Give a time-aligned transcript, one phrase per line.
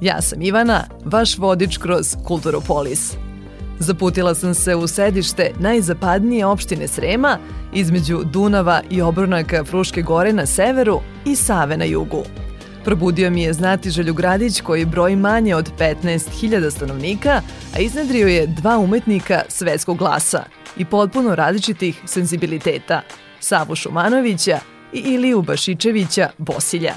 [0.00, 3.12] Ja sam Ivana, vaš vodič kroz Kulturopolis.
[3.78, 7.38] Zaputila sam se u sedište najzapadnije opštine Srema
[7.74, 12.22] između Dunava i obronaka Fruške gore na severu i Save na jugu.
[12.84, 17.42] Probudio mi je Znatiželju gradić koji broji manje od 15.000 stanovnika,
[17.76, 20.44] a iznedrio je dva umetnika svetskog glasa
[20.76, 23.02] i potpuno različitih senzibiliteta,
[23.40, 24.58] Savu Šumanovića
[24.92, 26.94] i Iliju Bašičevića Bosilja.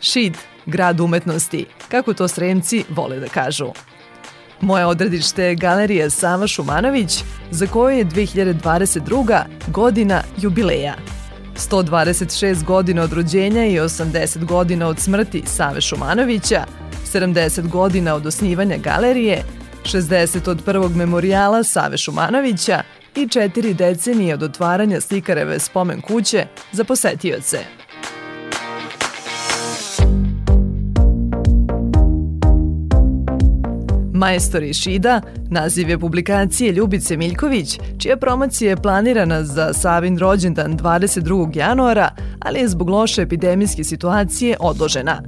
[0.00, 0.36] Šid,
[0.66, 3.66] grad umetnosti, kako to sremci vole da kažu.
[4.60, 9.42] Moje odredište je Galerija Sava Šumanović, za koju je 2022.
[9.66, 10.94] godina jubileja.
[11.56, 16.64] 126 godina od rođenja i 80 godina od smrti Save Šumanovića,
[17.12, 19.44] 70 godina od osnivanja galerije,
[19.84, 22.82] 60 od prvog memorijala Save Šumanovića
[23.16, 27.79] i četiri decenije od otvaranja slikareve spomen kuće za posetioce.
[34.20, 41.56] Majstori Šida, naziv je publikacije Ljubice Miljković, čija promocija je planirana za Savin rođendan 22.
[41.56, 42.08] januara,
[42.40, 45.22] ali je zbog loše epidemijske situacije odložena,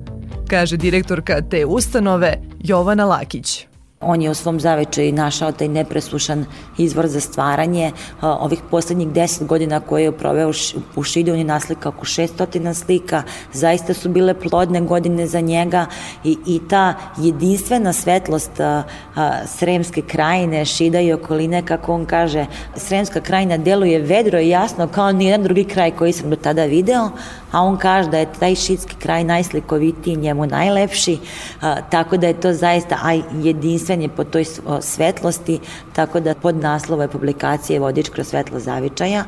[0.49, 3.72] kaže direktorka te ustanove Jovana Lakić.
[4.03, 6.45] On je u svom zavečaju našao taj nepreslušan
[6.78, 7.92] izvor za stvaranje.
[8.20, 10.53] Ovih poslednjih deset godina koje je proveo
[10.97, 13.22] u Šidu, on je naslika oko 600 slika.
[13.53, 15.86] Zaista su bile plodne godine za njega
[16.25, 18.83] i, i ta jedinstvena svetlost a,
[19.17, 24.89] a, Sremske krajine, Šida i okoline, kako on kaže, Sremska krajina deluje vedro i jasno
[24.89, 27.11] kao nijedan drugi kraj koji sam do tada video,
[27.53, 31.19] a on kaže da je taj šidski kraj najslikovitiji, njemu najlepši,
[31.61, 34.45] a, tako da je to zaista aj jedinstven je po toj
[34.81, 35.61] svetlosti,
[35.93, 39.25] tako da pod naslova publikacije Vodič kroz svetlo zavičaja.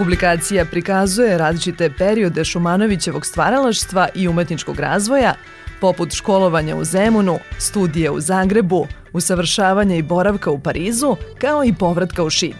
[0.00, 5.34] Publikacija prikazuje različite periode Šumanovićevog stvaralaštva i umetničkog razvoja,
[5.80, 12.24] poput školovanja u Zemunu, studije u Zagrebu, usavršavanja i boravka u Parizu, kao i povratka
[12.24, 12.56] u Šid.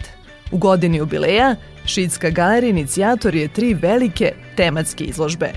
[0.51, 1.55] U godini jubileja,
[1.85, 5.51] Šidska galerija inicijator je tri velike tematske izložbe.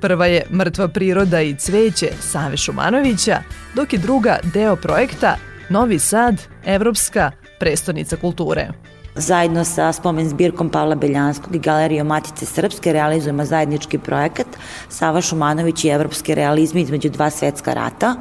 [0.00, 3.42] Prva je Mrtva priroda i cveće Save Šumanovića,
[3.74, 5.36] dok je druga deo projekta
[5.68, 7.30] Novi Sad, Evropska
[7.60, 8.68] prestonica kulture.
[9.14, 14.46] Zajedno sa spomen zbirkom Pavla Beljanskog i Galerijom Matice Srpske realizujemo zajednički projekat
[14.88, 18.14] Sava Šumanović i evropske realizme između dva svetska rata.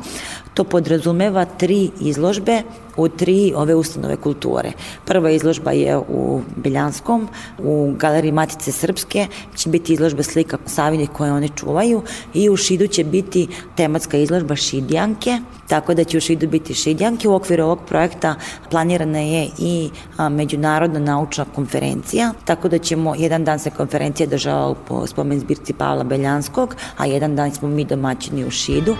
[0.53, 2.61] To podrazumeva tri izložbe
[2.97, 4.71] u tri ove ustanove kulture.
[5.05, 7.27] Prva izložba je u Beljanskom,
[7.59, 12.01] u Galeriji Matice Srpske će biti izložba slika Savinih koje one čuvaju
[12.33, 17.29] i u Šidu će biti tematska izložba Šidjanke, tako da će u Šidu biti Šidjanke.
[17.29, 18.35] U okviru ovog projekta
[18.69, 19.89] planirana je i
[20.29, 26.03] međunarodna naučna konferencija, tako da ćemo, jedan dan se konferencija država u spomen zbirci Pavla
[26.03, 28.95] Beljanskog, a jedan dan smo mi domaćini u Šidu.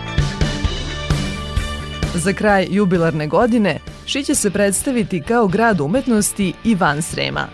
[2.16, 3.80] Za kraj jubilarne godine
[4.12, 7.47] Ši će se predstaviti kao grad umetnosti i van Srema.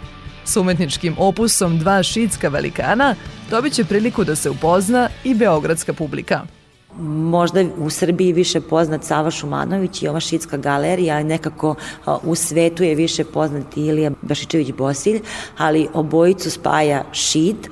[0.45, 3.15] S umetničkim opusom dva šidska velikana
[3.49, 6.56] dobit će priliku da se upozna i beogradska publika
[6.99, 11.75] možda u Srbiji više poznat Sava Šumanović i ova šitska galerija, nekako
[12.23, 15.21] u svetu je više poznat Ilija Bašičević Bosilj,
[15.57, 17.69] ali obojicu spaja šit,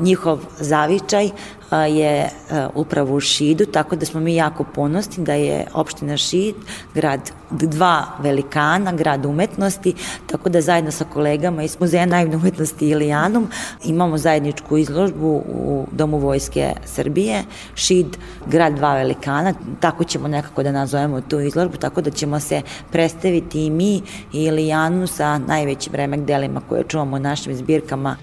[0.00, 1.30] njihov zavičaj,
[1.76, 2.28] je
[2.74, 6.54] upravo u Šidu, tako da smo mi jako ponosni da je opština Šid
[6.94, 9.94] grad dva velikana, grad umetnosti,
[10.26, 13.48] tako da zajedno sa kolegama iz Muzeja naivne umetnosti Ilijanum
[13.84, 17.44] imamo zajedničku izložbu u Domu Vojske Srbije,
[17.74, 18.16] Šid,
[18.46, 22.62] grad dva velikana, tako ćemo nekako da nazovemo tu izložbu, tako da ćemo se
[22.92, 28.16] predstaviti i mi i Ilijanu sa najvećim remek delima koje čuvamo u našim zbirkama.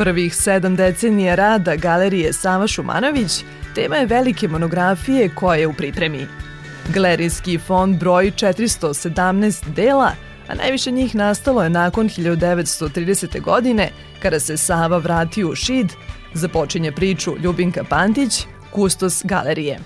[0.00, 3.44] Prvih sedam decenija rada galerije Sava Šumanović
[3.74, 6.26] tema je velike monografije koja je u pripremi.
[6.94, 10.12] Galerijski fond broji 417 dela,
[10.48, 13.40] a najviše njih nastalo je nakon 1930.
[13.40, 13.90] godine,
[14.22, 15.92] kada se Sava vratio u Šid,
[16.34, 19.78] započinje priču Ljubinka Pantić, kustos galerije.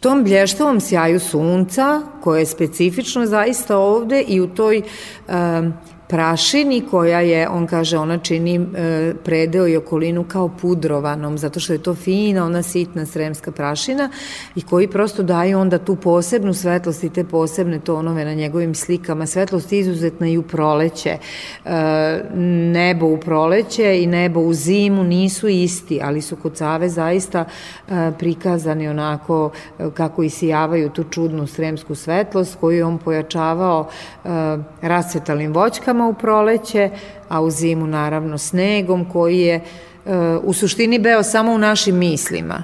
[0.00, 4.82] tom blještavom sjaju sunca, koje je specifično zaista ovde i u toj
[5.28, 5.72] um,
[6.08, 11.72] prašini koja je, on kaže, ona čini e, predeo i okolinu kao pudrovanom, zato što
[11.72, 14.10] je to fina, ona sitna sremska prašina
[14.56, 19.26] i koji prosto daju onda tu posebnu svetlost i te posebne tonove na njegovim slikama.
[19.26, 21.18] Svetlost je izuzetna i u proleće.
[21.64, 22.20] E,
[22.72, 28.12] nebo u proleće i nebo u zimu nisu isti, ali su kod Save zaista e,
[28.18, 33.88] prikazani onako e, kako isijavaju tu čudnu sremsku svetlost koju on pojačavao
[34.24, 34.28] e,
[34.82, 36.90] rasvetalnim voćkama u proleće,
[37.28, 39.62] a u zimu naravno snegom koji je e,
[40.42, 42.62] u suštini beo samo u našim mislima.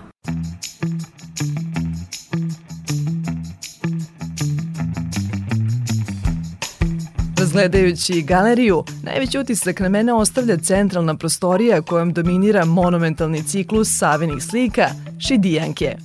[7.39, 14.87] Razgledajući galeriju, najveći utisak na mene ostavlja centralna prostorija kojom dominira monumentalni ciklus savinih slika
[15.19, 15.97] Šidijanke.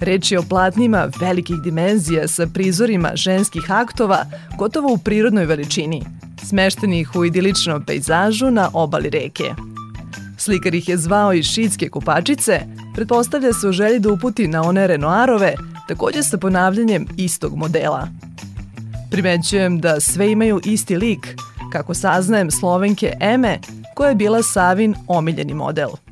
[0.00, 4.24] Reč je o platnima velikih dimenzija sa prizorima ženskih aktova
[4.58, 6.02] gotovo u prirodnoj veličini,
[6.48, 9.54] smeštenih u idiličnom pejzažu na obali reke.
[10.38, 12.60] Slikar ih je zvao i šitske kupačice,
[12.94, 15.54] pretpostavlja se u želji da uputi na one Renoirove,
[15.88, 18.08] takođe sa ponavljanjem istog modela.
[19.10, 21.36] Primećujem da sve imaju isti lik,
[21.72, 23.58] kako saznajem Slovenke Eme,
[23.94, 25.88] koja je bila Savin omiljeni model–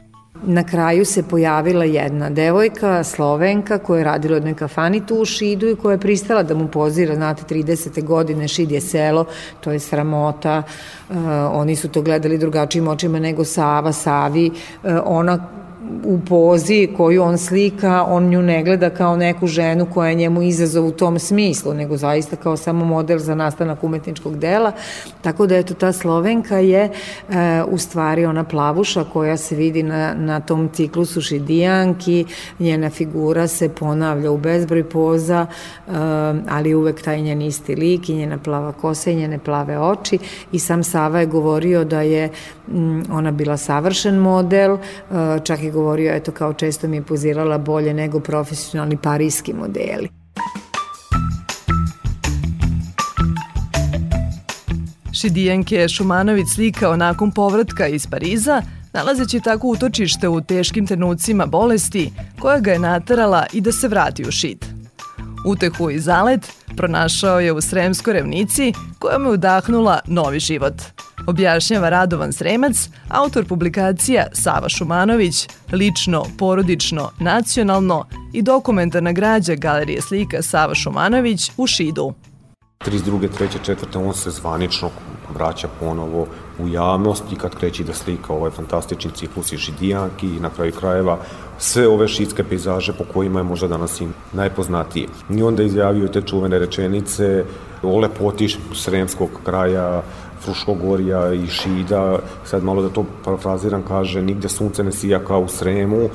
[0.46, 5.25] Na kraju se pojavila jedna devojka, slovenka, koja je radila od neka kafani tu u
[5.25, 8.05] Šidu i koja je pristala da mu pozira, znate, 30.
[8.05, 9.25] godine, Šid je selo,
[9.61, 10.62] to je sramota,
[11.08, 11.17] uh,
[11.52, 15.63] oni su to gledali drugačijim očima nego Sava, Savi, uh, ona
[16.04, 20.42] u pozi koju on slika, on nju ne gleda kao neku ženu koja je njemu
[20.42, 24.72] izazov u tom smislu, nego zaista kao samo model za nastanak umetničkog dela.
[25.22, 26.90] Tako da eto ta Slovenka je e,
[27.69, 32.25] u stvari ona plavuša koja se vidi na, na tom ciklusu Šidijanki,
[32.58, 35.90] njena figura se ponavlja u bezbroj poza, e,
[36.48, 40.19] ali uvek taj njen isti lik i njena plava kosa i njene plave oči
[40.52, 42.30] i sam Sava je govorio da je
[42.69, 44.78] m, ona bila savršen model, e,
[45.44, 50.09] čak i govorio, eto kao često mi je pozirala bolje nego profesionalni parijski modeli.
[55.12, 58.62] Šidijanke Šumanović slikao nakon povratka iz Pariza,
[58.93, 64.29] nalazeći tako utočište u teškim trenucima bolesti koja ga je natarala i da se vrati
[64.29, 64.65] u šid.
[65.47, 70.75] Utehu i zalet pronašao je u Sremskoj revnici koja mu je udahnula novi život–
[71.26, 80.43] objašnjava Radovan Sremac, autor publikacija Sava Šumanović, lično, porodično, nacionalno i dokumentarna građa Galerije slika
[80.43, 82.15] Sava Šumanović u Šidu.
[82.87, 83.29] 32.
[83.38, 83.76] 3.
[83.93, 84.09] 4.
[84.09, 84.91] on se zvanično
[85.35, 86.26] vraća ponovo
[86.59, 90.73] u javnost i kad kreći da slika ovaj fantastični ciklus i Židijanki i na kraju
[90.73, 91.19] krajeva
[91.59, 95.09] sve ove šitske pejzaže po kojima je možda danas i najpoznatiji.
[95.31, 97.44] I onda izjavio te čuvene rečenice
[97.82, 100.03] o lepoti sremskog kraja,
[100.44, 105.49] Fruškogorja i Šida, sad malo da to parafraziram, kaže nigde sunce ne sija kao u
[105.49, 106.08] Sremu, e,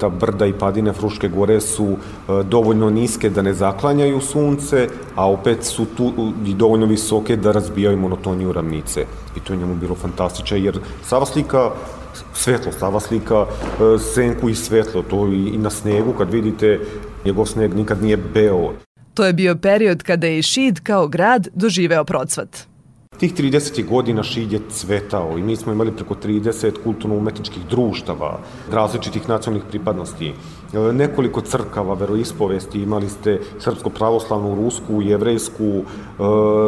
[0.00, 5.30] ta brda i padine Fruške gore su e, dovoljno niske da ne zaklanjaju sunce, a
[5.30, 6.12] opet su tu
[6.46, 9.06] i dovoljno visoke da razbijaju monotoniju ravnice.
[9.36, 11.70] I to je njemu bilo fantastično, jer Sava slika
[12.34, 16.80] svetlo, Sava slika e, senku i svetlo, to i na snegu kad vidite
[17.24, 18.72] njegov sneg nikad nije beo.
[19.14, 22.68] To je bio period kada je Šid kao grad doživeo procvat.
[23.18, 23.82] Tih 30.
[23.88, 28.38] godina Šid je cvetao i mi smo imali preko 30 kulturno-umetničkih društava,
[28.72, 30.32] različitih nacionalnih pripadnosti,
[30.92, 35.82] nekoliko crkava, veroispovesti, imali ste srpsko-pravoslavnu, rusku, jevrejsku, e,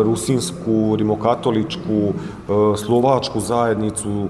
[0.05, 2.13] rusinsku, rimokatoličku, e,
[2.77, 4.29] slovačku zajednicu,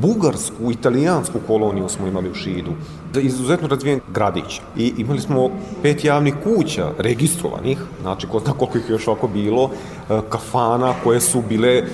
[0.00, 2.70] bugarsku, italijansku koloniju smo imali u Šidu.
[3.14, 4.60] Da izuzetno razvijen gradić.
[4.76, 5.50] I imali smo
[5.82, 9.70] pet javnih kuća, registrovanih, znači ko zna koliko ih još ovako bilo,
[10.10, 11.84] e, kafana koje su bile e,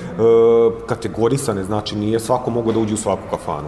[0.87, 3.67] kategorisane, znači nije svako mogo da uđe u svaku kafanu.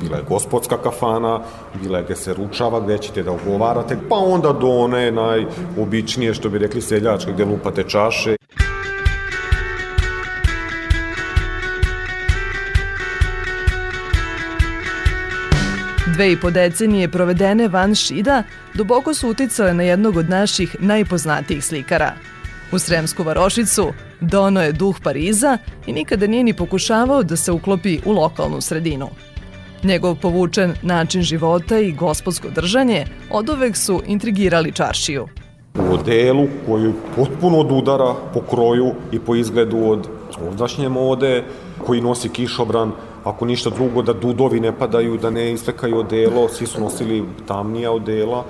[0.00, 1.40] Bila je gospodska kafana,
[1.82, 6.48] bila je gde se ručava, gde ćete da ogovarate, pa onda do one najobičnije, što
[6.48, 8.37] bi rekli seljačke, gde lupate čaše.
[16.18, 18.42] Dve i po decenije provedene van Šida
[18.74, 22.12] duboko su uticale na jednog od naših najpoznatijih slikara.
[22.72, 28.00] U Sremsku varošicu dono je duh Pariza i nikada nije ni pokušavao da se uklopi
[28.04, 29.08] u lokalnu sredinu.
[29.82, 35.28] Njegov povučen način života i gospodsko držanje od uvek su intrigirali čaršiju.
[35.74, 40.08] U odelu koju potpuno odudara po kroju i po izgledu od
[40.48, 41.44] ovdašnje mode,
[41.86, 42.92] koji nosi kišobran,
[43.24, 47.92] ako ništa drugo, da dudovi ne padaju, da ne istekaju odelo, svi su nosili tamnija
[47.92, 48.44] odela,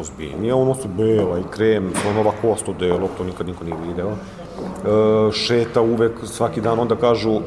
[0.00, 4.10] ozbiljnija, ono su bela i krem, slonova kost odelo, to nikad niko nije video.
[4.10, 7.40] E, šeta uvek, svaki dan, onda kažu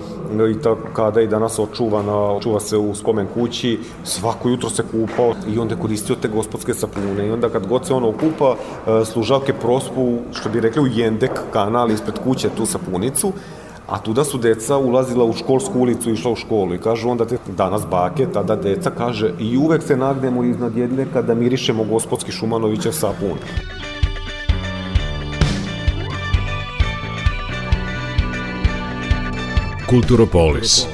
[0.51, 5.33] i ta, kada i danas očuvana, čuva se u spomen kući, svako jutro se kupao
[5.48, 9.53] i onda koristio te gospodske sapune i onda kad god se ono okupa, e, služavke
[9.53, 13.31] prospu, što bi rekli u Jendek kanal ispred kuće tu sapunicu,
[13.88, 17.25] a tuda su deca ulazila u školsku ulicu i išla u školu i kažu onda
[17.25, 22.32] te, danas bake, tada deca kaže i uvek se nagnemo iznad jedne kada mirišemo gospodski
[22.32, 23.38] Šumanovićev sapun.
[29.90, 30.88] Kulturopolis.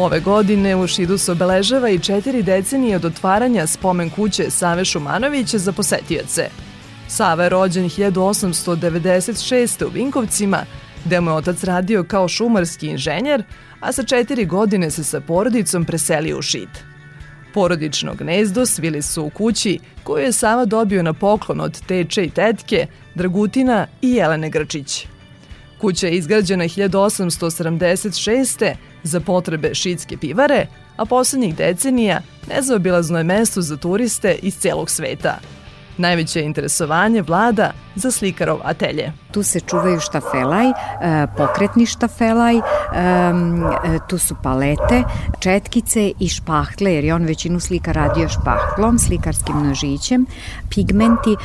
[0.00, 5.58] Ove godine u Šidu se obeležava i četiri decenije od otvaranja spomen kuće Save Šumanovića
[5.58, 6.48] za posetioce.
[7.08, 9.84] Sava je rođen 1896.
[9.84, 10.64] u Vinkovcima,
[11.04, 13.42] gde mu je otac radio kao šumarski inženjer,
[13.80, 16.70] a sa četiri godine se sa porodicom preselio u Šid.
[17.54, 22.30] Porodično gnezdo svili su u kući koju je Sava dobio na poklon od teče i
[22.30, 25.06] tetke, Dragutina i Jelene Grčić.
[25.80, 30.66] Kuća je izgrađena 1876 za potrebe šitske pivare,
[30.96, 35.38] a poslednjih decenija nezaobilazno je mesto za turiste iz celog sveta.
[35.98, 39.12] Najveće interesovanje vlada za slikarov atelje.
[39.30, 40.72] Tu se čuvaju štafelaj, e,
[41.36, 42.62] pokretni štafelaj, e,
[44.08, 45.02] tu su palete,
[45.40, 50.26] četkice i špahtle, jer je on većinu slika radio špahtlom, slikarskim nožićem,
[50.74, 51.36] pigmenti, e,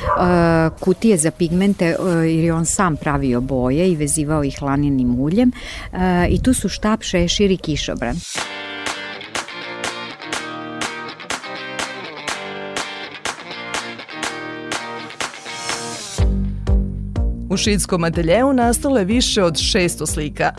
[0.80, 5.52] kutije za pigmente, jer je on sam pravio boje i vezivao ih laninim uljem
[6.30, 8.16] i tu su štap, šešir i kišobran.
[17.54, 20.52] U šidskom ateljeu nastalo je više od 600 slika.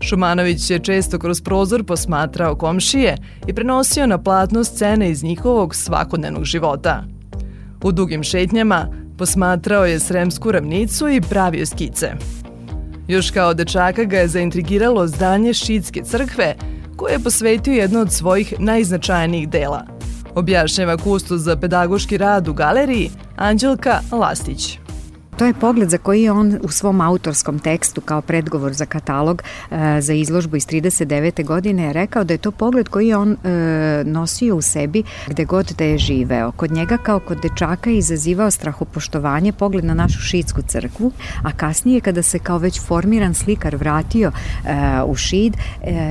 [0.00, 6.44] Šumanović je često kroz prozor posmatrao komšije i prenosio na platno scene iz njihovog svakodnevnog
[6.44, 7.04] života.
[7.82, 8.86] U dugim šetnjama
[9.18, 12.12] posmatrao je Sremsku ravnicu i pravio skice.
[13.08, 16.54] Još kao dečaka ga je zaintrigiralo zdanje Šidske crkve,
[16.96, 19.86] koje je posvetio jedno od svojih najznačajnijih dela.
[20.34, 24.78] Objašnjava kustu za pedagoški rad u galeriji Anđelka Lastić.
[25.38, 29.42] To je pogled za koji je on u svom autorskom tekstu kao predgovor za katalog
[29.70, 31.44] e, za izložbu iz 39.
[31.44, 33.48] godine rekao da je to pogled koji je on e,
[34.04, 36.52] nosio u sebi gde god da je živeo.
[36.52, 42.00] Kod njega kao kod dečaka je izazivao strahopoštovanje pogled na našu šitsku crkvu, a kasnije
[42.00, 45.56] kada se kao već formiran slikar vratio e, u šid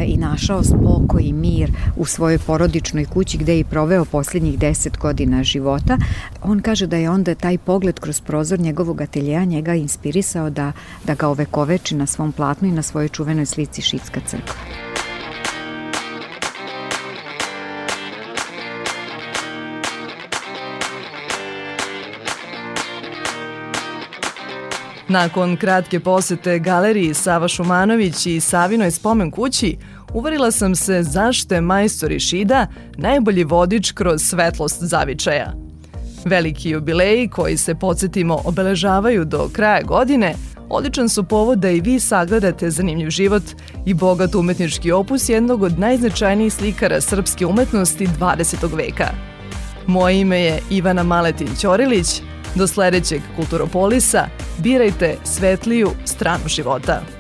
[0.06, 4.98] i našao spokoj i mir u svojoj porodičnoj kući gde je i proveo poslednjih deset
[4.98, 5.98] godina života,
[6.44, 10.72] on kaže da je onda taj pogled kroz prozor njegovog ateljeja njega inspirisao da,
[11.04, 14.56] da ga ovekoveči na svom platnu i na svojoj čuvenoj slici Šitska crkva.
[25.10, 29.78] Nakon kratke posete galeriji Sava Šumanović i Savinoj spomen kući,
[30.14, 35.54] uverila sam se zašto je majstor Išida najbolji vodič kroz svetlost zavičaja–
[36.26, 40.36] Veliki jubileji koji se, podsjetimo, obeležavaju do kraja godine,
[40.70, 43.44] odličan su povod da i vi sagledate zanimljiv život
[43.86, 48.76] i bogat umetnički opus jednog od najznačajnijih slikara srpske umetnosti 20.
[48.76, 49.08] veka.
[49.88, 52.22] Moje ime je Ivana Maletin Ćorilić.
[52.56, 57.17] Do sledećeg Kulturopolisa birajte svetliju stranu života.